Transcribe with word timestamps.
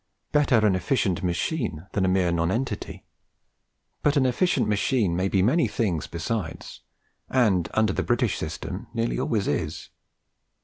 Better 0.31 0.65
an 0.65 0.73
efficient 0.75 1.21
machine 1.21 1.85
than 1.91 2.05
a 2.05 2.07
mere 2.07 2.31
nonentity; 2.31 3.05
but 4.01 4.17
an 4.17 4.25
efficient 4.25 4.67
machine 4.67 5.15
may 5.15 5.27
be 5.27 5.43
many 5.43 5.67
things 5.67 6.07
besides, 6.07 6.81
and, 7.29 7.69
under 7.75 7.93
the 7.93 8.01
British 8.01 8.35
system, 8.39 8.87
nearly 8.95 9.19
always 9.19 9.47
is. 9.47 9.89